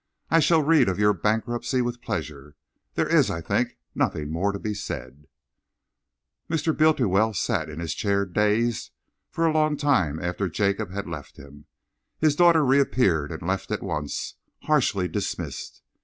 I 0.31 0.39
shall 0.39 0.63
read 0.63 0.89
of 0.89 0.97
your 0.97 1.13
bankruptcy 1.13 1.79
with 1.79 2.01
pleasure. 2.01 2.55
There 2.95 3.07
is, 3.07 3.29
I 3.29 3.39
think, 3.39 3.77
nothing 3.93 4.31
more 4.31 4.51
to 4.51 4.57
be 4.57 4.73
said." 4.73 5.25
Mr. 6.49 6.75
Bultiwell 6.75 7.35
sat 7.35 7.69
in 7.69 7.79
his 7.79 7.93
chair, 7.93 8.25
dazed, 8.25 8.89
for 9.29 9.51
long 9.51 9.77
after 9.79 10.49
Jacob 10.49 10.89
had 10.89 11.05
left 11.05 11.37
him. 11.37 11.67
His 12.17 12.35
daughter 12.35 12.65
reappeared 12.65 13.31
and 13.31 13.43
left 13.43 13.69
at 13.69 13.83
once, 13.83 14.37
harshly 14.63 15.07
dismissed. 15.07 15.83